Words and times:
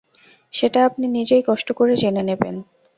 সেটা 0.53 0.79
আপনি 0.85 1.05
নিজেই 1.09 1.43
কষ্ট 1.49 1.67
করে 1.73 1.93
জেনে 1.95 2.23
নেবেন। 2.29 2.55